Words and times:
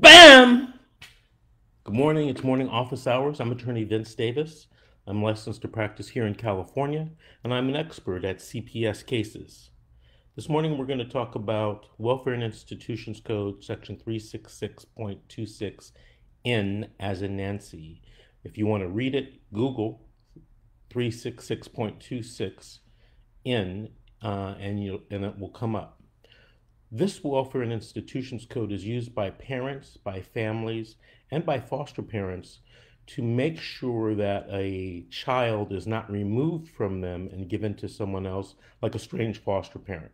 Bam! 0.00 0.72
Good 1.84 1.94
morning. 1.94 2.30
It's 2.30 2.42
morning 2.42 2.70
office 2.70 3.06
hours. 3.06 3.38
I'm 3.38 3.52
attorney 3.52 3.84
Vince 3.84 4.14
Davis. 4.14 4.66
I'm 5.06 5.22
licensed 5.22 5.60
to 5.60 5.68
practice 5.68 6.08
here 6.08 6.26
in 6.26 6.36
California, 6.36 7.10
and 7.44 7.52
I'm 7.52 7.68
an 7.68 7.76
expert 7.76 8.24
at 8.24 8.38
CPS 8.38 9.04
cases. 9.04 9.68
This 10.36 10.48
morning 10.48 10.78
we're 10.78 10.86
going 10.86 11.00
to 11.00 11.04
talk 11.04 11.34
about 11.34 11.84
Welfare 11.98 12.32
and 12.32 12.42
Institutions 12.42 13.20
Code, 13.20 13.62
section 13.62 13.98
366.26, 13.98 15.92
N 16.46 16.88
as 16.98 17.20
in 17.20 17.36
Nancy. 17.36 18.00
If 18.42 18.56
you 18.56 18.64
want 18.66 18.82
to 18.82 18.88
read 18.88 19.14
it, 19.14 19.34
Google 19.52 20.00
366.26 20.88 22.78
N, 23.44 23.90
uh, 24.22 24.54
and, 24.58 24.82
you 24.82 25.02
and 25.10 25.26
it 25.26 25.38
will 25.38 25.50
come 25.50 25.76
up. 25.76 25.99
This 26.92 27.22
Welfare 27.22 27.62
and 27.62 27.72
Institutions 27.72 28.46
Code 28.50 28.72
is 28.72 28.84
used 28.84 29.14
by 29.14 29.30
parents, 29.30 29.96
by 29.96 30.20
families, 30.20 30.96
and 31.30 31.46
by 31.46 31.60
foster 31.60 32.02
parents 32.02 32.58
to 33.06 33.22
make 33.22 33.60
sure 33.60 34.16
that 34.16 34.48
a 34.50 35.06
child 35.08 35.72
is 35.72 35.86
not 35.86 36.10
removed 36.10 36.68
from 36.68 37.00
them 37.00 37.28
and 37.30 37.48
given 37.48 37.74
to 37.76 37.88
someone 37.88 38.26
else, 38.26 38.56
like 38.82 38.96
a 38.96 38.98
strange 38.98 39.38
foster 39.38 39.78
parent. 39.78 40.10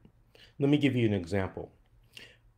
Let 0.59 0.69
me 0.69 0.77
give 0.77 0.95
you 0.95 1.07
an 1.07 1.15
example. 1.15 1.73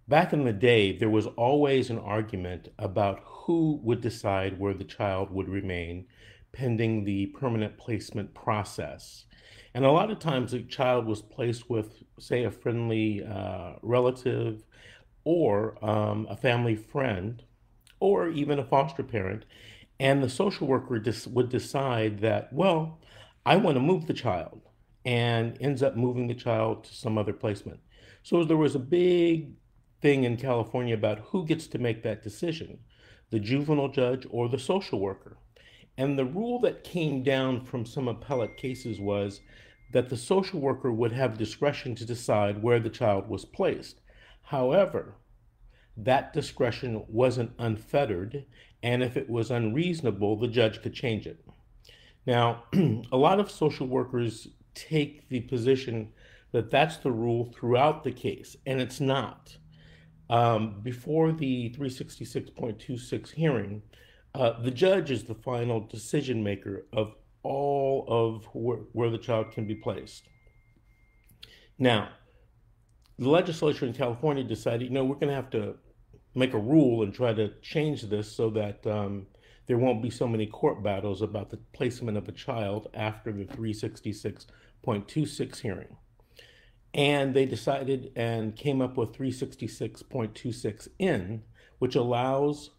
Back 0.08 0.32
in 0.32 0.42
the 0.42 0.52
day, 0.52 0.98
there 0.98 1.08
was 1.08 1.28
always 1.36 1.88
an 1.88 2.00
argument 2.00 2.72
about 2.76 3.20
who 3.22 3.78
would 3.84 4.00
decide 4.00 4.58
where 4.58 4.74
the 4.74 4.82
child 4.82 5.30
would 5.30 5.48
remain 5.48 6.06
pending 6.50 7.04
the 7.04 7.26
permanent 7.26 7.78
placement 7.78 8.34
process. 8.34 9.26
And 9.74 9.84
a 9.84 9.90
lot 9.90 10.10
of 10.10 10.18
times 10.18 10.52
a 10.52 10.62
child 10.62 11.06
was 11.06 11.22
placed 11.22 11.68
with, 11.68 12.02
say, 12.18 12.44
a 12.44 12.50
friendly 12.50 13.24
uh, 13.24 13.74
relative 13.82 14.64
or 15.24 15.82
um, 15.84 16.26
a 16.30 16.36
family 16.36 16.74
friend 16.74 17.42
or 18.00 18.28
even 18.28 18.58
a 18.58 18.64
foster 18.64 19.02
parent. 19.02 19.44
And 20.00 20.22
the 20.22 20.30
social 20.30 20.66
worker 20.66 20.98
dis- 20.98 21.26
would 21.26 21.48
decide 21.48 22.20
that, 22.20 22.52
well, 22.52 23.00
I 23.44 23.56
want 23.56 23.76
to 23.76 23.80
move 23.80 24.06
the 24.06 24.14
child 24.14 24.62
and 25.04 25.56
ends 25.60 25.82
up 25.82 25.96
moving 25.96 26.28
the 26.28 26.34
child 26.34 26.84
to 26.84 26.94
some 26.94 27.18
other 27.18 27.32
placement. 27.32 27.80
So 28.22 28.44
there 28.44 28.56
was 28.56 28.74
a 28.74 28.80
big 28.80 29.52
thing 30.00 30.24
in 30.24 30.36
California 30.36 30.94
about 30.94 31.20
who 31.20 31.44
gets 31.44 31.66
to 31.68 31.78
make 31.78 32.02
that 32.02 32.22
decision 32.22 32.78
the 33.30 33.38
juvenile 33.38 33.88
judge 33.88 34.26
or 34.30 34.48
the 34.48 34.58
social 34.58 34.98
worker. 34.98 35.36
And 35.98 36.16
the 36.16 36.24
rule 36.24 36.60
that 36.60 36.84
came 36.84 37.24
down 37.24 37.64
from 37.64 37.84
some 37.84 38.06
appellate 38.06 38.56
cases 38.56 39.00
was 39.00 39.40
that 39.92 40.08
the 40.08 40.16
social 40.16 40.60
worker 40.60 40.92
would 40.92 41.10
have 41.10 41.36
discretion 41.36 41.96
to 41.96 42.04
decide 42.04 42.62
where 42.62 42.78
the 42.78 42.88
child 42.88 43.28
was 43.28 43.44
placed. 43.44 44.00
However, 44.42 45.16
that 45.96 46.32
discretion 46.32 47.04
wasn't 47.08 47.50
unfettered, 47.58 48.44
and 48.80 49.02
if 49.02 49.16
it 49.16 49.28
was 49.28 49.50
unreasonable, 49.50 50.36
the 50.36 50.46
judge 50.46 50.82
could 50.82 50.94
change 50.94 51.26
it. 51.26 51.44
Now, 52.24 52.62
a 53.10 53.16
lot 53.16 53.40
of 53.40 53.50
social 53.50 53.88
workers 53.88 54.46
take 54.74 55.28
the 55.28 55.40
position 55.40 56.12
that 56.52 56.70
that's 56.70 56.98
the 56.98 57.10
rule 57.10 57.52
throughout 57.52 58.04
the 58.04 58.12
case, 58.12 58.56
and 58.66 58.80
it's 58.80 59.00
not. 59.00 59.56
Um, 60.30 60.80
before 60.80 61.32
the 61.32 61.74
366.26 61.76 63.32
hearing, 63.32 63.82
uh, 64.34 64.60
the 64.60 64.70
judge 64.70 65.10
is 65.10 65.24
the 65.24 65.34
final 65.34 65.80
decision 65.80 66.42
maker 66.42 66.86
of 66.92 67.14
all 67.42 68.04
of 68.08 68.44
where, 68.52 68.78
where 68.92 69.10
the 69.10 69.18
child 69.18 69.52
can 69.52 69.66
be 69.66 69.74
placed. 69.74 70.28
Now, 71.78 72.08
the 73.18 73.28
legislature 73.28 73.84
in 73.86 73.92
California 73.92 74.44
decided, 74.44 74.82
you 74.82 74.90
know, 74.90 75.04
we're 75.04 75.16
going 75.16 75.28
to 75.28 75.34
have 75.34 75.50
to 75.50 75.74
make 76.34 76.54
a 76.54 76.58
rule 76.58 77.02
and 77.02 77.12
try 77.12 77.32
to 77.32 77.52
change 77.62 78.02
this 78.02 78.30
so 78.30 78.50
that 78.50 78.86
um, 78.86 79.26
there 79.66 79.78
won't 79.78 80.02
be 80.02 80.10
so 80.10 80.28
many 80.28 80.46
court 80.46 80.82
battles 80.82 81.22
about 81.22 81.50
the 81.50 81.58
placement 81.72 82.16
of 82.16 82.28
a 82.28 82.32
child 82.32 82.88
after 82.94 83.32
the 83.32 83.44
366.26 83.44 85.60
hearing. 85.60 85.96
And 86.94 87.34
they 87.34 87.44
decided 87.44 88.12
and 88.16 88.56
came 88.56 88.80
up 88.80 88.96
with 88.96 89.12
366.26N, 89.12 91.40
which 91.78 91.96
allows 91.96 92.70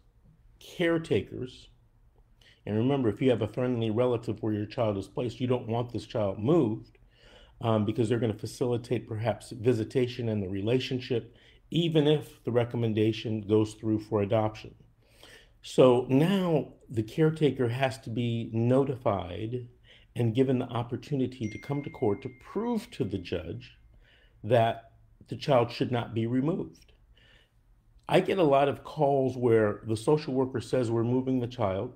caretakers 0.60 1.70
and 2.66 2.76
remember, 2.76 3.08
if 3.08 3.22
you 3.22 3.30
have 3.30 3.42
a 3.42 3.48
friendly 3.48 3.90
relative 3.90 4.42
where 4.42 4.52
your 4.52 4.66
child 4.66 4.98
is 4.98 5.08
placed, 5.08 5.40
you 5.40 5.46
don't 5.46 5.66
want 5.66 5.92
this 5.92 6.06
child 6.06 6.38
moved 6.38 6.98
um, 7.60 7.84
because 7.84 8.08
they're 8.08 8.18
going 8.18 8.32
to 8.32 8.38
facilitate 8.38 9.08
perhaps 9.08 9.50
visitation 9.50 10.28
and 10.28 10.42
the 10.42 10.48
relationship, 10.48 11.36
even 11.70 12.06
if 12.06 12.42
the 12.44 12.52
recommendation 12.52 13.40
goes 13.40 13.74
through 13.74 14.00
for 14.00 14.22
adoption. 14.22 14.74
So 15.62 16.06
now 16.08 16.74
the 16.88 17.02
caretaker 17.02 17.68
has 17.68 17.98
to 18.00 18.10
be 18.10 18.50
notified 18.52 19.66
and 20.16 20.34
given 20.34 20.58
the 20.58 20.68
opportunity 20.68 21.48
to 21.48 21.58
come 21.58 21.82
to 21.82 21.90
court 21.90 22.22
to 22.22 22.30
prove 22.40 22.90
to 22.92 23.04
the 23.04 23.18
judge 23.18 23.78
that 24.44 24.92
the 25.28 25.36
child 25.36 25.70
should 25.70 25.92
not 25.92 26.14
be 26.14 26.26
removed. 26.26 26.89
I 28.12 28.18
get 28.18 28.38
a 28.38 28.42
lot 28.42 28.68
of 28.68 28.82
calls 28.82 29.36
where 29.36 29.82
the 29.86 29.96
social 29.96 30.34
worker 30.34 30.60
says 30.60 30.90
we're 30.90 31.04
moving 31.04 31.38
the 31.38 31.46
child 31.46 31.92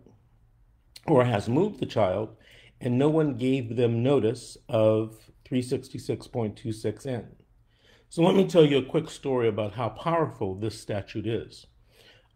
or 1.08 1.24
has 1.24 1.48
moved 1.48 1.80
the 1.80 1.86
child, 1.86 2.36
and 2.80 2.96
no 2.96 3.08
one 3.08 3.36
gave 3.36 3.74
them 3.74 4.00
notice 4.00 4.56
of 4.68 5.32
366.26N. 5.44 7.26
So 8.10 8.22
let 8.22 8.36
me 8.36 8.46
tell 8.46 8.64
you 8.64 8.78
a 8.78 8.84
quick 8.84 9.10
story 9.10 9.48
about 9.48 9.74
how 9.74 9.88
powerful 9.88 10.54
this 10.54 10.80
statute 10.80 11.26
is. 11.26 11.66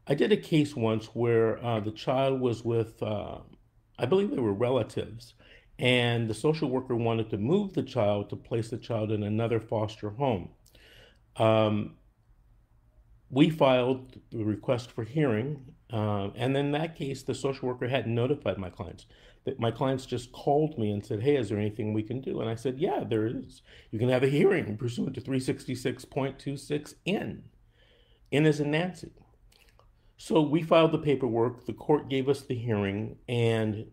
I 0.09 0.15
did 0.15 0.33
a 0.33 0.37
case 0.37 0.75
once 0.75 1.07
where 1.15 1.65
uh, 1.65 1.79
the 1.79 1.93
child 1.93 2.41
was 2.41 2.65
with, 2.65 3.01
uh, 3.01 3.39
I 3.97 4.07
believe 4.07 4.33
they 4.33 4.41
were 4.41 4.53
relatives, 4.53 5.35
and 5.79 6.29
the 6.29 6.35
social 6.35 6.69
worker 6.69 6.97
wanted 6.97 7.31
to 7.31 7.39
move 7.39 7.75
the 7.75 7.85
child 7.85 8.29
to 8.31 8.37
place 8.37 8.71
the 8.71 8.77
child 8.77 9.13
in 9.13 9.23
another 9.23 9.61
foster 9.61 10.11
home. 10.11 10.49
Um, 11.37 11.95
we 13.31 13.51
filed 13.51 14.21
the 14.31 14.45
request 14.45 14.91
for 14.91 15.05
hearing, 15.05 15.75
um, 15.91 16.33
and 16.37 16.57
in 16.57 16.73
that 16.73 16.97
case, 16.97 17.23
the 17.23 17.35
social 17.35 17.69
worker 17.69 17.89
hadn't 17.89 18.15
notified 18.15 18.59
my 18.59 18.71
clients. 18.71 19.07
That 19.45 19.61
my 19.61 19.71
clients 19.71 20.07
just 20.07 20.33
called 20.33 20.79
me 20.79 20.91
and 20.91 21.05
said, 21.05 21.23
"Hey, 21.23 21.37
is 21.37 21.49
there 21.49 21.59
anything 21.59 21.93
we 21.93 22.03
can 22.03 22.21
do?" 22.21 22.41
And 22.41 22.51
I 22.51 22.55
said, 22.55 22.79
"Yeah, 22.79 23.05
there 23.05 23.27
is. 23.27 23.63
You 23.91 23.99
can 23.99 24.09
have 24.09 24.23
a 24.23 24.29
hearing 24.29 24.77
pursuant 24.77 25.15
to 25.15 25.21
366.26 25.21 26.95
N. 27.07 27.45
N 28.33 28.47
is 28.47 28.61
in 28.61 28.71
Nancy." 28.71 29.11
So 30.17 30.43
we 30.43 30.63
filed 30.63 30.93
the 30.93 30.99
paperwork. 30.99 31.67
The 31.67 31.73
court 31.73 32.11
gave 32.11 32.29
us 32.29 32.43
the 32.43 32.57
hearing, 32.57 33.17
and 33.29 33.93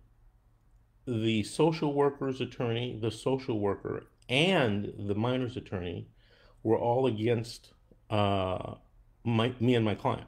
the 1.07 1.43
social 1.43 1.93
worker's 1.93 2.41
attorney, 2.41 2.97
the 2.99 3.11
social 3.11 3.59
worker, 3.59 4.07
and 4.27 4.93
the 4.97 5.15
minor's 5.15 5.55
attorney 5.55 6.07
were 6.63 6.77
all 6.77 7.05
against 7.05 7.73
uh, 8.09 8.75
my, 9.25 9.53
me 9.59 9.75
and 9.75 9.83
my 9.83 9.95
client. 9.95 10.27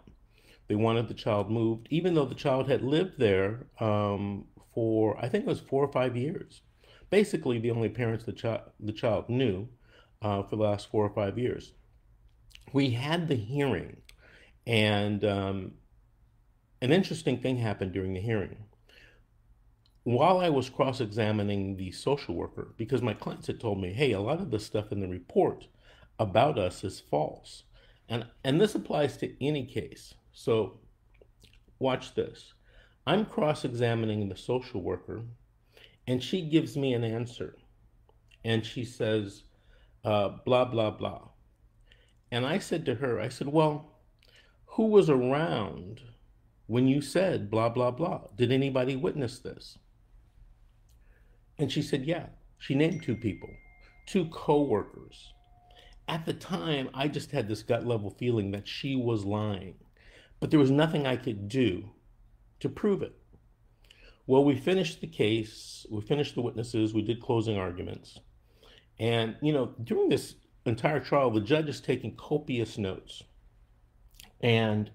They 0.68 0.76
wanted 0.76 1.08
the 1.08 1.14
child 1.14 1.50
moved, 1.50 1.88
even 1.90 2.14
though 2.14 2.26
the 2.26 2.36
child 2.36 2.68
had 2.68 2.82
lived 2.82 3.18
there 3.18 3.68
um, 3.80 4.46
for, 4.74 5.18
I 5.18 5.30
think 5.30 5.46
it 5.46 5.50
was 5.50 5.62
four 5.62 5.84
or 5.84 5.92
five 5.92 6.18
years. 6.18 6.62
Basically, 7.10 7.58
the 7.58 7.72
only 7.72 7.90
parents 7.90 8.26
the, 8.26 8.34
child 8.34 8.62
the 8.80 8.92
child 8.92 9.30
knew 9.30 9.70
uh, 10.22 10.44
for 10.44 10.58
the 10.58 10.64
last 10.64 10.90
four 10.90 11.06
or 11.06 11.14
five 11.14 11.38
years. 11.38 11.72
We 12.74 12.90
had 12.90 13.30
the 13.30 13.36
hearing, 13.36 13.98
and 14.66 15.24
um, 15.24 15.72
an 16.82 16.92
interesting 16.92 17.40
thing 17.40 17.58
happened 17.58 17.94
during 17.94 18.14
the 18.14 18.20
hearing. 18.20 18.58
While 20.04 20.40
I 20.40 20.50
was 20.50 20.70
cross 20.70 21.00
examining 21.00 21.78
the 21.78 21.92
social 21.92 22.36
worker, 22.36 22.74
because 22.78 23.02
my 23.02 23.14
clients 23.14 23.48
had 23.48 23.60
told 23.60 23.80
me, 23.80 23.94
hey, 23.94 24.12
a 24.12 24.20
lot 24.20 24.42
of 24.42 24.52
the 24.52 24.60
stuff 24.60 24.92
in 24.92 25.00
the 25.00 25.08
report 25.08 25.68
about 26.20 26.58
us 26.58 26.84
is 26.84 27.00
false. 27.00 27.64
And, 28.10 28.26
and 28.44 28.60
this 28.60 28.76
applies 28.76 29.18
to 29.18 29.46
any 29.46 29.66
case. 29.66 30.14
So 30.32 30.80
watch 31.80 32.16
this. 32.16 32.54
I'm 33.06 33.26
cross 33.26 33.66
examining 33.66 34.28
the 34.28 34.38
social 34.38 34.82
worker, 34.82 35.22
and 36.08 36.22
she 36.22 36.42
gives 36.42 36.76
me 36.76 36.94
an 36.94 37.04
answer. 37.04 37.58
And 38.44 38.66
she 38.66 38.84
says, 38.84 39.44
uh, 40.04 40.30
blah, 40.46 40.66
blah, 40.66 40.92
blah. 40.92 41.30
And 42.32 42.46
I 42.46 42.60
said 42.60 42.86
to 42.86 42.96
her, 42.96 43.20
I 43.20 43.30
said, 43.30 43.48
well, 43.48 44.00
who 44.66 44.88
was 44.88 45.10
around 45.10 46.02
when 46.68 46.88
you 46.88 47.02
said 47.02 47.50
blah, 47.50 47.70
blah, 47.70 47.92
blah? 47.92 48.22
Did 48.36 48.52
anybody 48.52 48.96
witness 48.96 49.40
this? 49.40 49.78
And 51.58 51.72
she 51.72 51.82
said, 51.82 52.06
yeah. 52.06 52.28
She 52.60 52.76
named 52.76 53.04
two 53.04 53.16
people, 53.16 53.50
two 54.06 54.26
coworkers. 54.26 55.34
At 56.08 56.26
the 56.26 56.34
time, 56.34 56.90
I 56.94 57.08
just 57.08 57.32
had 57.32 57.48
this 57.48 57.64
gut 57.64 57.86
level 57.86 58.10
feeling 58.10 58.52
that 58.52 58.68
she 58.68 58.96
was 58.96 59.26
lying, 59.26 59.76
but 60.40 60.52
there 60.52 60.60
was 60.60 60.72
nothing 60.72 61.06
I 61.06 61.18
could 61.18 61.50
do 61.50 61.90
to 62.60 62.70
prove 62.70 63.02
it. 63.02 63.16
Well, 64.26 64.44
we 64.44 64.56
finished 64.56 65.02
the 65.02 65.08
case, 65.08 65.86
we 65.90 66.02
finished 66.02 66.36
the 66.36 66.42
witnesses, 66.42 66.94
we 66.94 67.02
did 67.02 67.22
closing 67.22 67.58
arguments. 67.58 68.20
And, 69.00 69.36
you 69.42 69.54
know, 69.54 69.74
during 69.84 70.10
this 70.10 70.36
entire 70.66 71.00
trial, 71.00 71.32
the 71.32 71.42
judge 71.42 71.70
is 71.70 71.82
taking 71.82 72.16
copious 72.16 72.78
notes. 72.78 73.24
And 74.42 74.92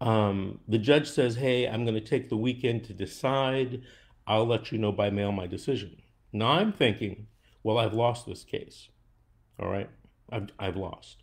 Um, 0.00 0.60
the 0.68 0.78
judge 0.78 1.08
says, 1.10 1.34
Hey, 1.36 1.66
I'm 1.66 1.84
going 1.84 1.94
to 1.94 2.00
take 2.00 2.28
the 2.28 2.36
weekend 2.36 2.84
to 2.84 2.94
decide. 2.94 3.82
I'll 4.26 4.46
let 4.46 4.70
you 4.70 4.78
know 4.78 4.92
by 4.92 5.10
mail 5.10 5.32
my 5.32 5.46
decision. 5.48 5.96
Now 6.32 6.52
I'm 6.52 6.72
thinking, 6.72 7.26
Well, 7.64 7.78
I've 7.78 7.94
lost 7.94 8.26
this 8.26 8.44
case. 8.44 8.88
All 9.58 9.68
right. 9.68 9.90
I've, 10.30 10.48
I've 10.58 10.76
lost. 10.76 11.22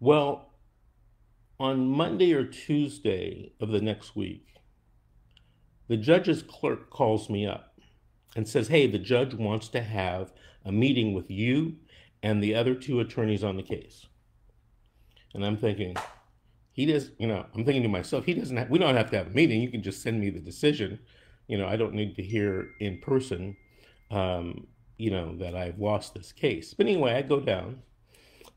Well, 0.00 0.52
on 1.58 1.88
Monday 1.88 2.32
or 2.32 2.44
Tuesday 2.44 3.52
of 3.60 3.70
the 3.70 3.80
next 3.80 4.14
week, 4.14 4.46
the 5.88 5.96
judge's 5.96 6.42
clerk 6.42 6.90
calls 6.90 7.28
me 7.28 7.46
up 7.46 7.78
and 8.36 8.46
says, 8.46 8.68
Hey, 8.68 8.86
the 8.86 8.98
judge 8.98 9.34
wants 9.34 9.68
to 9.68 9.82
have 9.82 10.32
a 10.64 10.70
meeting 10.70 11.14
with 11.14 11.30
you 11.30 11.76
and 12.22 12.42
the 12.42 12.54
other 12.54 12.74
two 12.74 13.00
attorneys 13.00 13.42
on 13.42 13.56
the 13.56 13.62
case. 13.62 14.06
And 15.34 15.44
I'm 15.44 15.56
thinking, 15.56 15.96
he 16.72 16.86
does, 16.86 17.10
you 17.18 17.26
know, 17.26 17.46
I'm 17.54 17.64
thinking 17.64 17.82
to 17.82 17.88
myself, 17.88 18.24
he 18.24 18.34
doesn't 18.34 18.56
have, 18.56 18.70
we 18.70 18.78
don't 18.78 18.96
have 18.96 19.10
to 19.10 19.16
have 19.16 19.28
a 19.28 19.30
meeting. 19.30 19.60
You 19.60 19.70
can 19.70 19.82
just 19.82 20.02
send 20.02 20.20
me 20.20 20.30
the 20.30 20.40
decision. 20.40 21.00
You 21.46 21.58
know, 21.58 21.66
I 21.66 21.76
don't 21.76 21.94
need 21.94 22.16
to 22.16 22.22
hear 22.22 22.70
in 22.78 22.98
person, 22.98 23.56
um, 24.10 24.66
you 24.96 25.10
know, 25.10 25.36
that 25.38 25.56
I've 25.56 25.78
lost 25.78 26.14
this 26.14 26.32
case. 26.32 26.74
But 26.74 26.86
anyway, 26.86 27.14
I 27.14 27.22
go 27.22 27.40
down 27.40 27.82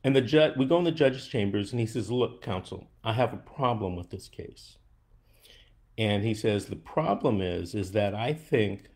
and 0.03 0.15
the 0.15 0.21
judge, 0.21 0.57
we 0.57 0.65
go 0.65 0.77
in 0.77 0.83
the 0.83 0.91
judge's 0.91 1.27
chambers 1.27 1.71
and 1.71 1.79
he 1.79 1.85
says, 1.85 2.11
Look, 2.11 2.41
counsel, 2.41 2.87
I 3.03 3.13
have 3.13 3.33
a 3.33 3.37
problem 3.37 3.95
with 3.95 4.09
this 4.09 4.27
case. 4.27 4.77
And 5.97 6.23
he 6.23 6.33
says, 6.33 6.65
The 6.65 6.75
problem 6.75 7.41
is, 7.41 7.75
is 7.75 7.91
that 7.91 8.15
I 8.15 8.33
think 8.33 8.89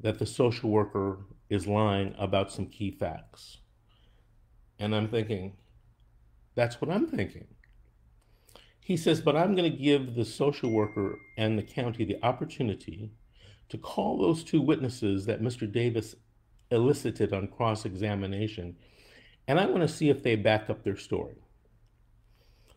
that 0.00 0.18
the 0.18 0.26
social 0.26 0.70
worker 0.70 1.20
is 1.48 1.66
lying 1.66 2.14
about 2.18 2.52
some 2.52 2.66
key 2.66 2.90
facts. 2.90 3.58
And 4.78 4.94
I'm 4.94 5.08
thinking, 5.08 5.56
that's 6.54 6.80
what 6.80 6.90
I'm 6.90 7.06
thinking. 7.06 7.46
He 8.80 8.96
says, 8.96 9.20
but 9.20 9.36
I'm 9.36 9.54
going 9.54 9.70
to 9.70 9.78
give 9.78 10.14
the 10.14 10.24
social 10.24 10.70
worker 10.70 11.18
and 11.36 11.56
the 11.56 11.62
county 11.62 12.04
the 12.04 12.22
opportunity 12.24 13.12
to 13.68 13.78
call 13.78 14.18
those 14.18 14.42
two 14.42 14.60
witnesses 14.60 15.24
that 15.26 15.40
Mr. 15.40 15.70
Davis 15.70 16.16
elicited 16.70 17.32
on 17.32 17.46
cross 17.46 17.84
examination, 17.84 18.76
and 19.46 19.58
I 19.58 19.66
want 19.66 19.82
to 19.82 19.88
see 19.88 20.08
if 20.08 20.22
they 20.22 20.36
back 20.36 20.70
up 20.70 20.84
their 20.84 20.96
story. 20.96 21.36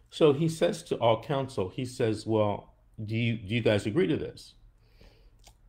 So 0.10 0.34
he 0.34 0.48
says 0.48 0.82
to 0.84 0.96
all 0.98 1.22
counsel, 1.22 1.70
he 1.70 1.86
says, 1.86 2.26
Well, 2.26 2.74
do 3.04 3.16
you, 3.16 3.38
do 3.38 3.54
you 3.54 3.62
guys 3.62 3.86
agree 3.86 4.08
to 4.08 4.18
this? 4.18 4.54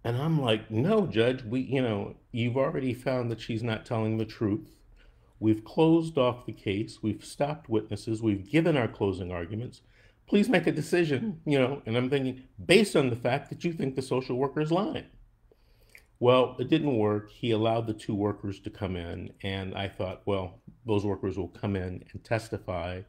And 0.05 0.17
I'm 0.17 0.41
like, 0.41 0.71
No, 0.71 1.07
judge, 1.07 1.43
we, 1.43 1.61
you 1.61 1.83
know, 1.83 2.15
you've 2.33 2.57
already 2.57 2.95
found 2.95 3.31
that 3.31 3.41
she's 3.41 3.63
not 3.63 3.85
telling 3.85 4.19
the 4.19 4.25
truth. 4.25 4.71
We've 5.39 5.65
closed 5.65 6.17
off 6.17 6.47
the 6.47 6.53
case. 6.53 7.03
We've 7.03 7.25
stopped 7.25 7.69
witnesses. 7.69 8.23
We've 8.23 8.49
given 8.49 8.77
our 8.77 8.89
closing 8.89 9.31
arguments. 9.31 9.83
Please 10.27 10.49
make 10.49 10.67
a 10.67 10.73
decision, 10.73 11.41
you 11.45 11.59
know. 11.59 11.83
And 11.85 11.97
I'm 11.97 12.09
thinking, 12.09 12.45
based 12.65 12.97
on 12.97 13.11
the 13.11 13.17
fact 13.17 13.51
that 13.51 13.65
you 13.65 13.73
think 13.73 13.95
the 13.95 14.03
social 14.03 14.37
worker 14.37 14.61
is 14.61 14.73
lying. 14.73 15.07
Well, 16.19 16.57
it 16.59 16.71
didn't 16.71 16.97
work. 16.97 17.31
He 17.31 17.51
allowed 17.51 17.87
the 17.87 17.93
two 17.93 18.15
workers 18.15 18.59
to 18.61 18.71
come 18.71 18.97
in, 18.97 19.33
and 19.43 19.75
I 19.75 19.89
thought, 19.89 20.23
well, 20.25 20.61
those 20.87 21.05
workers 21.05 21.37
will 21.37 21.49
come 21.49 21.77
in 21.77 22.05
and 22.11 22.25
testify, 22.25 23.03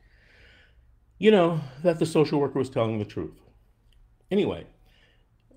you 1.17 1.31
know, 1.31 1.61
that 1.83 1.99
the 1.99 2.05
social 2.05 2.39
worker 2.39 2.59
was 2.59 2.69
telling 2.69 2.99
the 2.99 3.05
truth. 3.05 3.39
Anyway, 4.29 4.65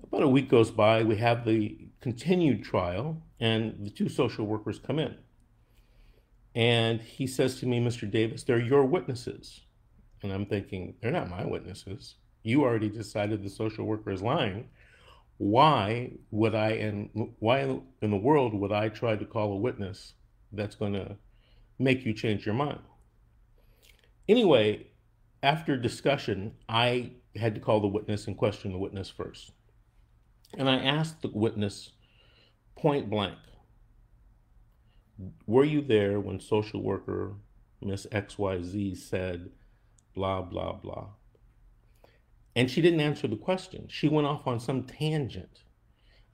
about 0.03 0.23
a 0.23 0.27
week 0.27 0.49
goes 0.49 0.71
by, 0.71 1.03
we 1.03 1.17
have 1.17 1.45
the 1.45 1.77
continued 1.99 2.63
trial, 2.63 3.21
and 3.39 3.75
the 3.85 3.89
two 3.89 4.07
social 4.07 4.45
workers 4.45 4.79
come 4.79 4.97
in. 4.97 5.15
And 6.55 7.01
he 7.01 7.27
says 7.27 7.59
to 7.59 7.65
me, 7.65 7.79
Mr. 7.79 8.09
Davis, 8.09 8.43
they're 8.43 8.59
your 8.59 8.85
witnesses. 8.85 9.61
And 10.23 10.31
I'm 10.31 10.45
thinking, 10.45 10.95
they're 11.01 11.11
not 11.11 11.29
my 11.29 11.45
witnesses. 11.45 12.15
You 12.43 12.63
already 12.63 12.89
decided 12.89 13.43
the 13.43 13.49
social 13.49 13.85
worker 13.85 14.11
is 14.11 14.21
lying. 14.21 14.69
Why 15.41 16.11
would 16.29 16.53
I, 16.53 16.73
and 16.73 17.09
why 17.39 17.61
in 17.61 18.11
the 18.11 18.15
world 18.15 18.53
would 18.53 18.71
I 18.71 18.89
try 18.89 19.15
to 19.15 19.25
call 19.25 19.53
a 19.53 19.57
witness 19.57 20.13
that's 20.51 20.75
going 20.75 20.93
to 20.93 21.17
make 21.79 22.05
you 22.05 22.13
change 22.13 22.45
your 22.45 22.53
mind? 22.53 22.81
Anyway, 24.29 24.85
after 25.41 25.75
discussion, 25.77 26.53
I 26.69 27.13
had 27.35 27.55
to 27.55 27.59
call 27.59 27.79
the 27.79 27.87
witness 27.87 28.27
and 28.27 28.37
question 28.37 28.71
the 28.71 28.77
witness 28.77 29.09
first. 29.09 29.49
And 30.59 30.69
I 30.69 30.75
asked 30.75 31.23
the 31.23 31.31
witness 31.33 31.93
point 32.75 33.09
blank, 33.09 33.39
were 35.47 35.65
you 35.65 35.81
there 35.81 36.19
when 36.19 36.39
social 36.39 36.83
worker 36.83 37.33
Miss 37.81 38.05
XYZ 38.11 38.95
said 38.95 39.49
blah, 40.13 40.43
blah, 40.43 40.73
blah? 40.73 41.07
And 42.55 42.69
she 42.69 42.81
didn't 42.81 42.99
answer 42.99 43.27
the 43.27 43.35
question. 43.35 43.87
She 43.89 44.09
went 44.09 44.27
off 44.27 44.47
on 44.47 44.59
some 44.59 44.83
tangent. 44.83 45.63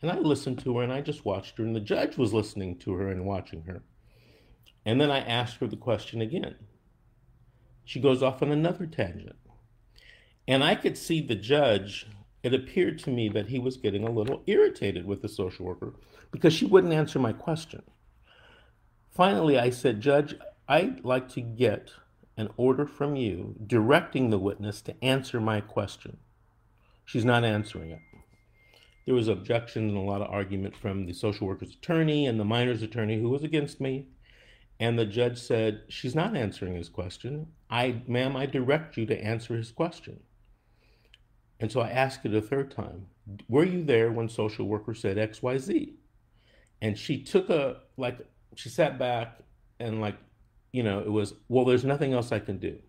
And 0.02 0.12
I 0.12 0.18
listened 0.18 0.60
to 0.60 0.78
her 0.78 0.84
and 0.84 0.94
I 0.94 1.02
just 1.02 1.26
watched 1.26 1.58
her, 1.58 1.64
and 1.64 1.76
the 1.76 1.80
judge 1.80 2.18
was 2.18 2.34
listening 2.34 2.78
to 2.80 2.94
her 2.94 3.10
and 3.10 3.26
watching 3.26 3.64
her. 3.64 3.84
And 4.86 5.02
then 5.02 5.12
I 5.12 5.20
asked 5.20 5.58
her 5.58 5.68
the 5.68 5.76
question 5.76 6.22
again. 6.22 6.56
She 7.84 8.00
goes 8.00 8.22
off 8.22 8.42
on 8.42 8.52
another 8.52 8.86
tangent. 8.86 9.36
And 10.48 10.64
I 10.64 10.76
could 10.76 10.98
see 10.98 11.22
the 11.22 11.36
judge, 11.36 12.08
it 12.44 12.54
appeared 12.54 13.00
to 13.00 13.10
me 13.10 13.28
that 13.30 13.48
he 13.48 13.60
was 13.60 13.78
getting 13.78 14.08
a 14.08 14.12
little 14.12 14.44
irritated 14.48 15.06
with 15.06 15.22
the 15.22 15.30
social 15.30 15.66
worker 15.66 15.94
because 16.32 16.54
she 16.54 16.66
wouldn't 16.66 16.94
answer 16.94 17.20
my 17.20 17.34
question. 17.34 17.82
Finally, 19.10 19.58
I 19.58 19.72
said, 19.72 20.00
Judge, 20.00 20.36
I'd 20.68 21.04
like 21.04 21.28
to 21.30 21.42
get 21.42 21.92
an 22.38 22.50
order 22.56 22.86
from 22.86 23.16
you 23.16 23.56
directing 23.66 24.30
the 24.30 24.38
witness 24.38 24.82
to 24.84 25.04
answer 25.04 25.42
my 25.42 25.60
question. 25.60 26.18
She's 27.04 27.26
not 27.26 27.44
answering 27.44 27.92
it. 27.92 28.00
There 29.06 29.16
was 29.16 29.28
objection 29.28 29.88
and 29.90 29.98
a 29.98 30.02
lot 30.02 30.22
of 30.22 30.30
argument 30.30 30.76
from 30.76 31.06
the 31.06 31.14
social 31.14 31.48
worker's 31.48 31.74
attorney 31.74 32.28
and 32.28 32.40
the 32.40 32.46
minor's 32.46 32.82
attorney 32.82 33.20
who 33.20 33.30
was 33.30 33.44
against 33.44 33.80
me. 33.80 34.08
And 34.80 35.00
the 35.00 35.06
judge 35.06 35.40
said, 35.40 35.84
She's 35.88 36.14
not 36.14 36.36
answering 36.36 36.76
his 36.76 36.90
question. 36.90 37.48
I, 37.70 38.02
ma'am, 38.06 38.36
I 38.36 38.46
direct 38.46 38.98
you 38.98 39.06
to 39.08 39.20
answer 39.20 39.56
his 39.56 39.72
question. 39.72 40.20
And 41.60 41.72
so 41.72 41.80
I 41.80 41.90
asked 41.90 42.26
it 42.26 42.36
a 42.36 42.42
third 42.42 42.70
time. 42.70 43.08
Were 43.48 43.64
you 43.64 43.84
there 43.84 44.12
when 44.12 44.30
social 44.30 44.68
worker 44.68 44.94
said 44.94 45.18
XYZ? 45.18 45.94
And 46.82 46.98
she 46.98 47.24
took 47.24 47.50
a 47.50 47.78
like 47.98 48.20
she 48.56 48.70
sat 48.70 49.00
back 49.00 49.40
and 49.80 50.00
like 50.00 50.18
you 50.72 50.84
know 50.84 51.00
it 51.00 51.12
was 51.12 51.34
well 51.48 51.66
there's 51.66 51.86
nothing 51.86 52.14
else 52.14 52.32
i 52.32 52.40
can 52.40 52.58
do. 52.58 52.80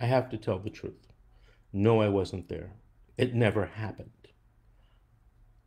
I 0.00 0.06
have 0.06 0.28
to 0.30 0.36
tell 0.36 0.58
the 0.58 0.70
truth. 0.70 1.12
No 1.72 2.00
i 2.00 2.08
wasn't 2.08 2.48
there. 2.48 2.72
It 3.16 3.34
never 3.34 3.66
happened. 3.66 4.10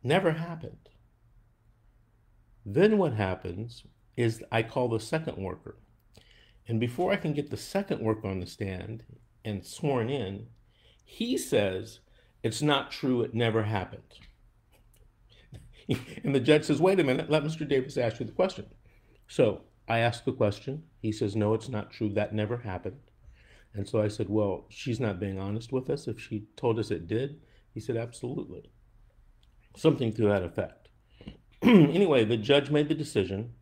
Never 0.02 0.32
happened. 0.32 0.88
Then 2.64 2.98
what 2.98 3.14
happens 3.14 3.84
is 4.16 4.42
i 4.50 4.62
call 4.62 4.88
the 4.88 5.00
second 5.00 5.36
worker. 5.36 5.76
And 6.66 6.80
before 6.80 7.12
i 7.12 7.16
can 7.16 7.32
get 7.32 7.50
the 7.50 7.56
second 7.56 8.00
worker 8.00 8.28
on 8.28 8.40
the 8.40 8.46
stand 8.46 9.04
and 9.44 9.64
sworn 9.64 10.10
in 10.10 10.46
he 11.04 11.36
says 11.36 12.00
it's 12.42 12.62
not 12.62 12.90
true. 12.90 13.20
It 13.22 13.34
never 13.34 13.64
happened. 13.64 14.02
And 16.22 16.32
the 16.34 16.40
judge 16.40 16.64
says 16.64 16.80
wait 16.80 17.00
a 17.00 17.04
minute. 17.04 17.28
Let 17.28 17.42
mr 17.42 17.68
davis 17.68 17.96
ask 17.96 18.20
you 18.20 18.26
the 18.26 18.32
question. 18.32 18.66
So 19.26 19.62
I 19.90 19.98
asked 19.98 20.24
the 20.24 20.32
question. 20.32 20.84
He 21.02 21.10
says, 21.10 21.34
No, 21.34 21.52
it's 21.52 21.68
not 21.68 21.90
true. 21.90 22.08
That 22.10 22.32
never 22.32 22.58
happened. 22.58 23.00
And 23.74 23.88
so 23.88 24.00
I 24.00 24.06
said, 24.06 24.28
Well, 24.28 24.66
she's 24.68 25.00
not 25.00 25.18
being 25.18 25.36
honest 25.36 25.72
with 25.72 25.90
us. 25.90 26.06
If 26.06 26.20
she 26.20 26.44
told 26.54 26.78
us 26.78 26.92
it 26.92 27.08
did, 27.08 27.40
he 27.74 27.80
said, 27.80 27.96
Absolutely. 27.96 28.70
Something 29.76 30.12
to 30.12 30.22
that 30.28 30.44
effect. 30.44 30.90
anyway, 31.62 32.24
the 32.24 32.36
judge 32.36 32.70
made 32.70 32.88
the 32.88 32.94
decision, 32.94 33.54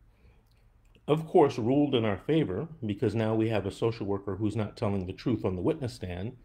of 1.07 1.25
course, 1.25 1.57
ruled 1.57 1.95
in 1.95 2.05
our 2.05 2.17
favor 2.17 2.67
because 2.85 3.15
now 3.15 3.33
we 3.33 3.49
have 3.49 3.65
a 3.65 3.71
social 3.71 4.05
worker 4.05 4.35
who's 4.35 4.55
not 4.55 4.77
telling 4.77 5.07
the 5.07 5.13
truth 5.13 5.43
on 5.43 5.55
the 5.55 5.63
witness 5.63 5.95
stand. 5.95 6.37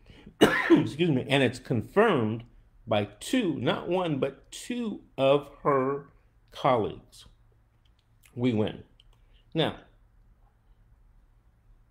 Excuse 0.40 1.10
me. 1.10 1.24
And 1.28 1.44
it's 1.44 1.60
confirmed 1.60 2.42
by 2.88 3.04
two, 3.20 3.54
not 3.60 3.88
one, 3.88 4.18
but 4.18 4.50
two 4.50 5.02
of 5.16 5.48
her 5.62 6.06
colleagues 6.50 7.26
we 8.34 8.52
win. 8.52 8.82
Now, 9.58 9.74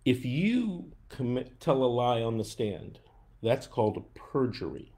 if 0.06 0.24
you 0.24 0.92
commit, 1.10 1.60
tell 1.60 1.84
a 1.84 1.84
lie 1.84 2.22
on 2.22 2.38
the 2.38 2.44
stand, 2.44 2.98
that's 3.42 3.66
called 3.66 4.14
perjury. 4.14 4.94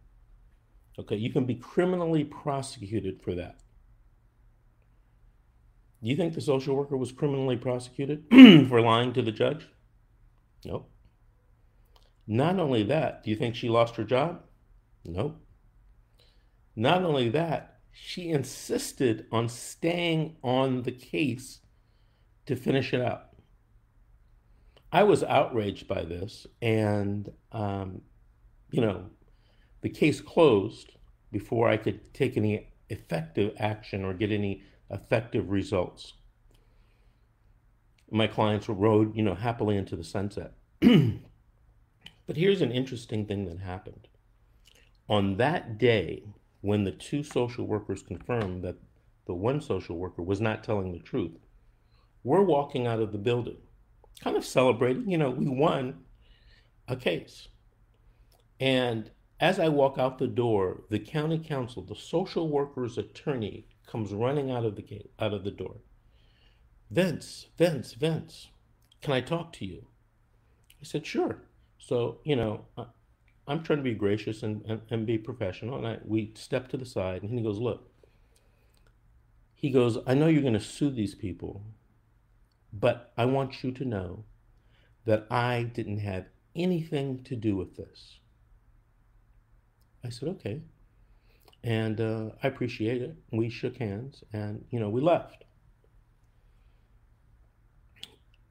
Okay, 0.96 1.16
you 1.16 1.32
can 1.32 1.46
be 1.46 1.56
criminally 1.56 2.22
prosecuted 2.22 3.20
for 3.24 3.34
that. 3.34 3.58
Do 6.00 6.10
you 6.10 6.14
think 6.14 6.34
the 6.34 6.40
social 6.40 6.76
worker 6.76 6.96
was 6.96 7.10
criminally 7.10 7.56
prosecuted 7.56 8.26
for 8.68 8.80
lying 8.80 9.14
to 9.14 9.22
the 9.22 9.32
judge? 9.32 9.68
No. 10.64 10.86
Not 12.28 12.60
only 12.60 12.84
that, 12.84 13.24
do 13.24 13.30
you 13.30 13.36
think 13.36 13.56
she 13.56 13.68
lost 13.68 13.96
her 13.96 14.04
job? 14.04 14.44
No. 15.04 15.38
Not 16.76 17.02
only 17.02 17.30
that, 17.30 17.80
she 17.90 18.30
insisted 18.30 19.26
on 19.32 19.48
staying 19.48 20.36
on 20.44 20.82
the 20.82 20.92
case 20.92 21.58
to 22.50 22.56
finish 22.56 22.92
it 22.92 23.00
up. 23.00 23.36
I 24.90 25.04
was 25.04 25.22
outraged 25.22 25.86
by 25.86 26.02
this, 26.02 26.48
and 26.60 27.30
um, 27.52 28.02
you 28.72 28.80
know, 28.80 29.06
the 29.82 29.88
case 29.88 30.20
closed 30.20 30.96
before 31.30 31.68
I 31.68 31.76
could 31.76 32.12
take 32.12 32.36
any 32.36 32.66
effective 32.88 33.54
action 33.56 34.04
or 34.04 34.14
get 34.14 34.32
any 34.32 34.64
effective 34.90 35.48
results. 35.48 36.14
My 38.10 38.26
clients 38.26 38.68
rode, 38.68 39.14
you 39.14 39.22
know, 39.22 39.36
happily 39.36 39.76
into 39.76 39.94
the 39.94 40.02
sunset. 40.02 40.54
but 40.80 42.36
here's 42.36 42.62
an 42.62 42.72
interesting 42.72 43.26
thing 43.26 43.44
that 43.44 43.60
happened. 43.60 44.08
On 45.08 45.36
that 45.36 45.78
day, 45.78 46.24
when 46.62 46.82
the 46.82 46.90
two 46.90 47.22
social 47.22 47.64
workers 47.64 48.02
confirmed 48.02 48.64
that 48.64 48.78
the 49.26 49.34
one 49.34 49.60
social 49.60 49.96
worker 49.96 50.22
was 50.22 50.40
not 50.40 50.64
telling 50.64 50.90
the 50.90 50.98
truth, 50.98 51.38
we're 52.22 52.42
walking 52.42 52.86
out 52.86 53.00
of 53.00 53.12
the 53.12 53.18
building, 53.18 53.56
kind 54.22 54.36
of 54.36 54.44
celebrating, 54.44 55.10
you 55.10 55.18
know, 55.18 55.30
we 55.30 55.48
won 55.48 56.00
a 56.88 56.96
case. 56.96 57.48
And 58.58 59.10
as 59.38 59.58
I 59.58 59.68
walk 59.68 59.98
out 59.98 60.18
the 60.18 60.26
door, 60.26 60.82
the 60.90 60.98
county 60.98 61.38
counsel, 61.38 61.82
the 61.82 61.96
social 61.96 62.48
worker's 62.48 62.98
attorney, 62.98 63.66
comes 63.86 64.12
running 64.12 64.50
out 64.50 64.64
of 64.64 64.76
the 64.76 64.82
gate, 64.82 65.10
out 65.18 65.34
of 65.34 65.42
the 65.42 65.50
door. 65.50 65.78
Vince, 66.90 67.46
Vince, 67.56 67.94
Vince, 67.94 68.48
can 69.00 69.12
I 69.12 69.20
talk 69.20 69.52
to 69.54 69.66
you? 69.66 69.86
I 70.80 70.84
said, 70.84 71.06
sure. 71.06 71.42
So, 71.78 72.20
you 72.24 72.36
know, 72.36 72.66
I'm 73.48 73.62
trying 73.62 73.78
to 73.78 73.82
be 73.82 73.94
gracious 73.94 74.42
and, 74.42 74.62
and, 74.66 74.80
and 74.90 75.06
be 75.06 75.18
professional. 75.18 75.78
And 75.78 75.86
I, 75.86 75.98
we 76.04 76.32
step 76.34 76.68
to 76.68 76.76
the 76.76 76.84
side, 76.84 77.22
and 77.22 77.36
he 77.36 77.42
goes, 77.42 77.58
look, 77.58 77.90
he 79.54 79.70
goes, 79.70 79.98
I 80.06 80.14
know 80.14 80.26
you're 80.26 80.42
going 80.42 80.54
to 80.54 80.60
sue 80.60 80.90
these 80.90 81.14
people, 81.14 81.64
but 82.72 83.12
I 83.16 83.24
want 83.24 83.62
you 83.62 83.72
to 83.72 83.84
know 83.84 84.24
that 85.04 85.26
I 85.30 85.62
didn't 85.62 85.98
have 85.98 86.26
anything 86.54 87.22
to 87.24 87.36
do 87.36 87.56
with 87.56 87.76
this. 87.76 88.18
I 90.04 90.10
said, 90.10 90.28
okay. 90.30 90.62
And 91.62 92.00
uh, 92.00 92.30
I 92.42 92.48
appreciate 92.48 93.02
it. 93.02 93.16
We 93.30 93.50
shook 93.50 93.76
hands 93.76 94.24
and, 94.32 94.64
you 94.70 94.80
know, 94.80 94.88
we 94.88 95.00
left. 95.00 95.44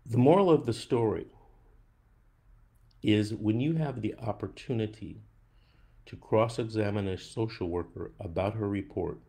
The 0.05 0.17
moral 0.17 0.51
of 0.51 0.65
the 0.65 0.73
story 0.73 1.27
is 3.01 3.33
when 3.33 3.59
you 3.59 3.75
have 3.75 4.01
the 4.01 4.15
opportunity 4.15 5.21
to 6.05 6.15
cross 6.15 6.59
examine 6.59 7.07
a 7.07 7.17
social 7.17 7.69
worker 7.69 8.11
about 8.19 8.55
her 8.55 8.67
report, 8.67 9.19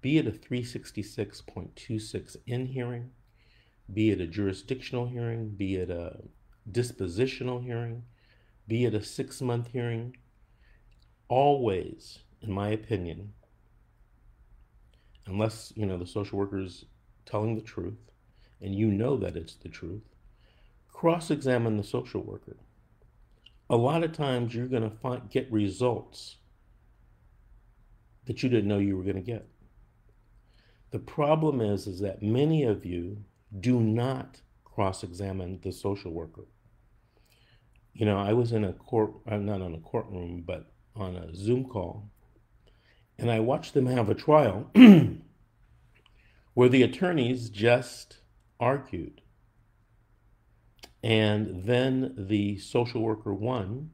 be 0.00 0.18
it 0.18 0.26
a 0.26 0.30
366.26N 0.30 2.68
hearing, 2.68 3.10
be 3.92 4.10
it 4.10 4.20
a 4.20 4.26
jurisdictional 4.26 5.06
hearing, 5.06 5.50
be 5.50 5.76
it 5.76 5.90
a 5.90 6.20
dispositional 6.70 7.62
hearing, 7.62 8.04
be 8.68 8.84
it 8.84 8.94
a 8.94 9.02
six 9.02 9.40
month 9.40 9.68
hearing, 9.72 10.16
always, 11.28 12.20
in 12.40 12.52
my 12.52 12.68
opinion, 12.68 13.32
unless 15.26 15.72
you 15.76 15.86
know 15.86 15.98
the 15.98 16.06
social 16.06 16.38
worker 16.38 16.60
is 16.60 16.84
telling 17.24 17.54
the 17.54 17.62
truth 17.62 18.10
and 18.60 18.74
you 18.74 18.88
know 18.88 19.16
that 19.16 19.36
it's 19.36 19.54
the 19.54 19.68
truth, 19.68 20.02
cross 20.92 21.30
examine 21.30 21.76
the 21.76 21.84
social 21.84 22.22
worker. 22.22 22.56
A 23.68 23.76
lot 23.76 24.04
of 24.04 24.12
times 24.12 24.54
you're 24.54 24.66
going 24.66 24.88
to 24.88 25.22
get 25.30 25.50
results 25.50 26.36
that 28.26 28.42
you 28.42 28.48
didn't 28.48 28.68
know 28.68 28.78
you 28.78 28.96
were 28.96 29.02
going 29.02 29.16
to 29.16 29.22
get. 29.22 29.48
The 30.90 30.98
problem 30.98 31.60
is, 31.60 31.86
is 31.86 32.00
that 32.00 32.22
many 32.22 32.62
of 32.64 32.84
you 32.84 33.24
do 33.60 33.80
not 33.80 34.40
cross 34.64 35.02
examine 35.02 35.60
the 35.62 35.72
social 35.72 36.12
worker. 36.12 36.46
You 37.92 38.06
know, 38.06 38.18
I 38.18 38.32
was 38.32 38.52
in 38.52 38.64
a 38.64 38.72
court, 38.72 39.12
I'm 39.26 39.48
uh, 39.48 39.52
not 39.52 39.62
on 39.62 39.74
a 39.74 39.80
courtroom, 39.80 40.42
but 40.46 40.72
on 40.96 41.16
a 41.16 41.34
Zoom 41.34 41.64
call, 41.64 42.10
and 43.18 43.30
I 43.30 43.40
watched 43.40 43.74
them 43.74 43.86
have 43.86 44.08
a 44.08 44.14
trial 44.14 44.70
where 46.54 46.68
the 46.68 46.82
attorneys 46.82 47.50
just 47.50 48.18
argued. 48.58 49.20
And 51.02 51.64
then 51.64 52.14
the 52.16 52.58
social 52.58 53.02
worker 53.02 53.34
won. 53.34 53.90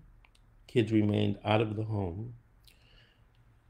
Kids 0.66 0.92
remained 0.92 1.38
out 1.44 1.60
of 1.60 1.76
the 1.76 1.84
home. 1.84 2.34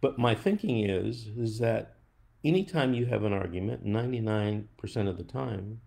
But 0.00 0.18
my 0.18 0.34
thinking 0.34 0.88
is, 0.88 1.26
is 1.36 1.58
that 1.58 1.97
anytime 2.44 2.94
you 2.94 3.06
have 3.06 3.24
an 3.24 3.32
argument, 3.32 3.84
99% 3.84 4.66
of 5.08 5.16
the 5.16 5.24
time, 5.24 5.80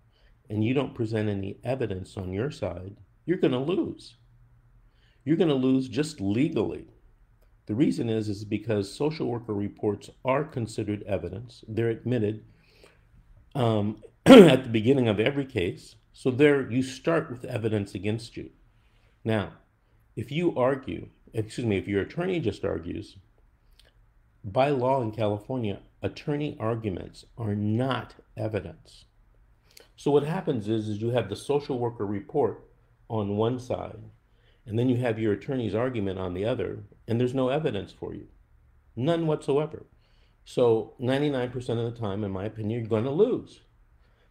and 0.49 0.63
you 0.63 0.73
don't 0.73 0.95
present 0.95 1.29
any 1.29 1.57
evidence 1.63 2.17
on 2.17 2.33
your 2.33 2.51
side, 2.51 2.97
you're 3.25 3.37
going 3.37 3.53
to 3.53 3.59
lose. 3.59 4.15
You're 5.23 5.37
going 5.37 5.49
to 5.49 5.55
lose 5.55 5.87
just 5.87 6.19
legally. 6.19 6.87
The 7.67 7.75
reason 7.75 8.09
is 8.09 8.27
is 8.27 8.43
because 8.43 8.93
social 8.93 9.27
worker 9.27 9.53
reports 9.53 10.09
are 10.25 10.43
considered 10.43 11.03
evidence. 11.03 11.63
They're 11.67 11.89
admitted 11.89 12.43
um, 13.55 14.01
at 14.25 14.63
the 14.63 14.69
beginning 14.69 15.07
of 15.07 15.19
every 15.19 15.45
case. 15.45 15.95
So 16.13 16.31
there 16.31 16.69
you 16.69 16.83
start 16.83 17.31
with 17.31 17.45
evidence 17.45 17.95
against 17.95 18.35
you. 18.35 18.49
Now, 19.23 19.53
if 20.15 20.31
you 20.31 20.55
argue, 20.57 21.09
excuse 21.33 21.65
me, 21.65 21.77
if 21.77 21.87
your 21.87 22.01
attorney 22.01 22.39
just 22.39 22.65
argues, 22.65 23.15
by 24.43 24.69
law 24.69 25.01
in 25.01 25.11
California, 25.11 25.79
attorney 26.01 26.57
arguments 26.59 27.25
are 27.37 27.55
not 27.55 28.15
evidence. 28.35 29.05
So 29.95 30.11
what 30.11 30.23
happens 30.23 30.67
is, 30.67 30.89
is 30.89 31.01
you 31.01 31.11
have 31.11 31.29
the 31.29 31.35
social 31.35 31.77
worker 31.77 32.05
report 32.05 32.63
on 33.09 33.37
one 33.37 33.59
side 33.59 33.99
and 34.65 34.77
then 34.77 34.89
you 34.89 34.97
have 34.97 35.19
your 35.19 35.33
attorney's 35.33 35.75
argument 35.75 36.19
on 36.19 36.33
the 36.33 36.45
other, 36.45 36.83
and 37.07 37.19
there's 37.19 37.33
no 37.33 37.49
evidence 37.49 37.91
for 37.91 38.13
you. 38.13 38.27
None 38.95 39.27
whatsoever. 39.27 39.85
So 40.45 40.93
99% 40.99 41.55
of 41.55 41.93
the 41.93 41.99
time, 41.99 42.23
in 42.23 42.31
my 42.31 42.45
opinion, 42.45 42.79
you're 42.79 42.89
going 42.89 43.03
to 43.05 43.11
lose. 43.11 43.61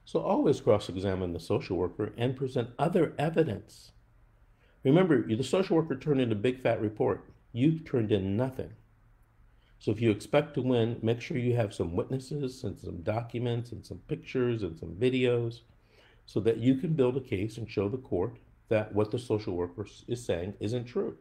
So 0.05 0.21
always 0.21 0.61
cross 0.61 0.89
examine 0.89 1.33
the 1.33 1.41
social 1.41 1.77
worker 1.77 2.13
and 2.17 2.37
present 2.37 2.71
other 2.79 3.13
evidence. 3.19 3.93
Remember, 4.83 5.27
the 5.27 5.43
social 5.45 5.77
worker 5.77 5.97
turned 5.97 6.21
in 6.21 6.33
a 6.33 6.37
big 6.37 6.63
fat 6.63 6.81
report. 6.81 7.25
You've 7.53 7.85
turned 7.85 8.13
in 8.13 8.37
nothing. 8.37 8.71
So 9.81 9.91
if 9.91 10.01
you 10.01 10.11
expect 10.11 10.55
to 10.55 10.63
win, 10.63 10.99
make 11.03 11.23
sure 11.23 11.39
you 11.39 11.57
have 11.57 11.73
some 11.73 11.97
witnesses 11.97 12.63
and 12.65 12.79
some 12.79 13.01
documents 13.03 13.73
and 13.73 13.85
some 13.85 13.99
pictures 14.09 14.63
and 14.63 14.79
some 14.79 14.91
videos 14.91 15.61
so 16.27 16.39
that 16.41 16.59
you 16.59 16.77
can 16.77 16.93
build 16.93 17.17
a 17.17 17.21
case 17.21 17.57
and 17.57 17.69
show 17.69 17.89
the 17.89 17.97
court 17.97 18.37
that 18.69 18.95
what 18.95 19.11
the 19.11 19.19
social 19.19 19.57
worker 19.57 19.87
is 20.07 20.25
saying 20.25 20.55
isn't 20.61 20.85
true. 20.85 21.17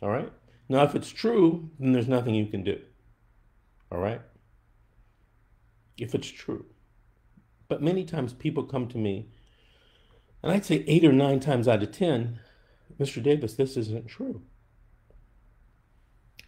All 0.00 0.08
right? 0.08 0.32
Now, 0.70 0.84
if 0.84 0.94
it's 0.94 1.10
true, 1.10 1.70
then 1.78 1.92
there's 1.92 2.08
nothing 2.08 2.34
you 2.34 2.46
can 2.46 2.64
do. 2.64 2.80
All 3.92 3.98
right? 3.98 4.22
If 5.98 6.14
it's 6.14 6.28
true. 6.28 6.64
But 7.68 7.82
many 7.82 8.04
times 8.04 8.32
people 8.32 8.64
come 8.64 8.88
to 8.88 8.98
me, 8.98 9.28
and 10.42 10.50
I'd 10.50 10.64
say 10.64 10.82
eight 10.86 11.04
or 11.04 11.12
nine 11.12 11.40
times 11.40 11.68
out 11.68 11.82
of 11.82 11.92
10, 11.92 12.40
Mr. 12.98 13.22
Davis, 13.22 13.54
this 13.54 13.76
isn't 13.76 14.08
true. 14.08 14.42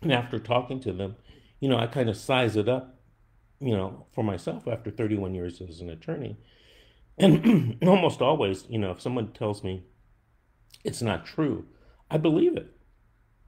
And 0.02 0.12
after 0.12 0.38
talking 0.38 0.80
to 0.80 0.92
them, 0.92 1.16
you 1.60 1.68
know, 1.68 1.78
I 1.78 1.86
kind 1.86 2.08
of 2.08 2.16
size 2.16 2.56
it 2.56 2.68
up, 2.68 3.00
you 3.60 3.74
know, 3.76 4.06
for 4.12 4.22
myself 4.22 4.68
after 4.68 4.90
31 4.90 5.34
years 5.34 5.60
as 5.60 5.80
an 5.80 5.90
attorney. 5.90 6.36
And 7.18 7.78
almost 7.86 8.20
always, 8.20 8.66
you 8.68 8.78
know, 8.78 8.90
if 8.90 9.00
someone 9.00 9.32
tells 9.32 9.64
me 9.64 9.84
it's 10.84 11.02
not 11.02 11.24
true, 11.24 11.66
I 12.10 12.18
believe 12.18 12.56
it. 12.56 12.76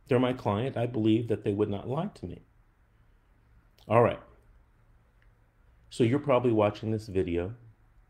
They're 0.08 0.18
my 0.18 0.32
client. 0.32 0.76
I 0.76 0.86
believe 0.86 1.28
that 1.28 1.44
they 1.44 1.52
would 1.52 1.68
not 1.68 1.88
lie 1.88 2.10
to 2.14 2.26
me. 2.26 2.42
All 3.86 4.02
right. 4.02 4.20
So 5.90 6.04
you're 6.04 6.18
probably 6.18 6.52
watching 6.52 6.90
this 6.90 7.06
video 7.06 7.54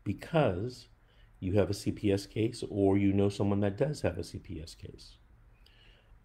because 0.03 0.87
you 1.39 1.53
have 1.53 1.69
a 1.69 1.73
CPS 1.73 2.29
case 2.29 2.63
or 2.69 2.97
you 2.97 3.13
know 3.13 3.29
someone 3.29 3.61
that 3.61 3.77
does 3.77 4.01
have 4.01 4.17
a 4.17 4.21
CPS 4.21 4.77
case. 4.77 5.17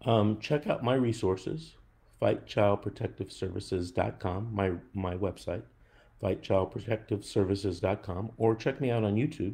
Um, 0.05 0.39
check 0.39 0.67
out 0.67 0.83
my 0.83 0.95
resources, 0.95 1.75
fightchildprotectiveservices.com, 2.21 4.53
my, 4.53 4.73
my 4.93 5.15
website 5.15 5.63
fightchildprotectiveservices.com, 6.23 8.31
or 8.37 8.55
check 8.55 8.79
me 8.81 8.89
out 8.89 9.03
on 9.03 9.15
YouTube. 9.15 9.53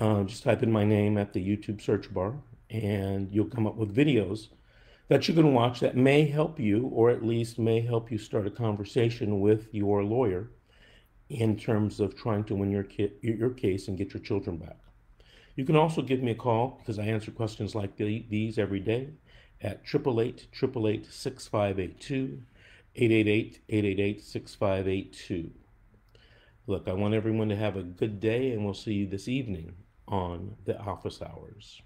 Uh, 0.00 0.22
just 0.24 0.42
type 0.42 0.62
in 0.62 0.72
my 0.72 0.84
name 0.84 1.18
at 1.18 1.32
the 1.32 1.40
YouTube 1.40 1.80
search 1.80 2.12
bar, 2.12 2.34
and 2.70 3.32
you'll 3.32 3.46
come 3.46 3.66
up 3.66 3.76
with 3.76 3.94
videos 3.94 4.48
that 5.08 5.26
you 5.26 5.34
can 5.34 5.54
watch 5.54 5.80
that 5.80 5.96
may 5.96 6.26
help 6.26 6.60
you, 6.60 6.86
or 6.88 7.08
at 7.10 7.24
least 7.24 7.58
may 7.58 7.80
help 7.80 8.10
you 8.10 8.18
start 8.18 8.46
a 8.46 8.50
conversation 8.50 9.40
with 9.40 9.72
your 9.72 10.04
lawyer 10.04 10.50
in 11.30 11.56
terms 11.56 12.00
of 12.00 12.14
trying 12.14 12.44
to 12.44 12.54
win 12.54 12.70
your, 12.70 12.84
ki- 12.84 13.14
your 13.22 13.50
case 13.50 13.88
and 13.88 13.96
get 13.96 14.12
your 14.12 14.22
children 14.22 14.58
back. 14.58 14.76
You 15.56 15.64
can 15.64 15.76
also 15.76 16.02
give 16.02 16.22
me 16.22 16.32
a 16.32 16.36
call 16.36 16.78
because 16.78 16.98
I 16.98 17.04
answer 17.04 17.30
questions 17.30 17.74
like 17.74 17.96
these 17.96 18.58
every 18.58 18.80
day 18.80 19.08
at 19.60 19.82
888 19.84 20.46
888 20.52 21.06
6582. 21.12 22.42
888 22.94 23.60
888 23.68 24.24
6582. 24.24 25.50
Look, 26.66 26.88
I 26.88 26.92
want 26.92 27.14
everyone 27.14 27.48
to 27.48 27.56
have 27.56 27.76
a 27.76 27.82
good 27.82 28.20
day, 28.20 28.52
and 28.52 28.64
we'll 28.64 28.74
see 28.74 28.92
you 28.92 29.06
this 29.06 29.28
evening 29.28 29.74
on 30.06 30.56
the 30.64 30.78
office 30.78 31.22
hours. 31.22 31.80